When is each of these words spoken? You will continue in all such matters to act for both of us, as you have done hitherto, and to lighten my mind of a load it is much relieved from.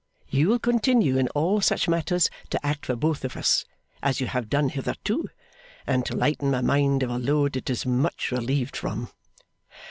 You 0.29 0.47
will 0.47 0.57
continue 0.57 1.19
in 1.19 1.27
all 1.35 1.61
such 1.61 1.87
matters 1.87 2.27
to 2.49 2.65
act 2.65 2.87
for 2.87 2.95
both 2.95 3.23
of 3.23 3.37
us, 3.37 3.65
as 4.01 4.19
you 4.19 4.25
have 4.25 4.49
done 4.49 4.69
hitherto, 4.69 5.29
and 5.85 6.03
to 6.07 6.15
lighten 6.17 6.49
my 6.49 6.61
mind 6.61 7.03
of 7.03 7.11
a 7.11 7.19
load 7.19 7.55
it 7.55 7.69
is 7.69 7.85
much 7.85 8.31
relieved 8.31 8.75
from. 8.75 9.09